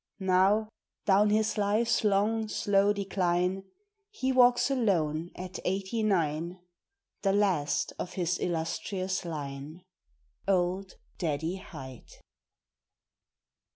Now, 0.19 0.67
down 1.05 1.29
his 1.29 1.59
life's 1.59 2.03
long, 2.03 2.47
slow 2.47 2.91
decline, 2.91 3.65
He 4.09 4.31
walks 4.31 4.71
alone 4.71 5.29
at 5.35 5.59
eighty 5.63 6.01
nine 6.01 6.59
The 7.21 7.33
last 7.33 7.93
of 7.99 8.13
his 8.13 8.39
illustrious 8.39 9.23
line 9.25 9.83
Old 10.47 10.95
Daddy 11.19 11.57
Hight. 11.57 12.19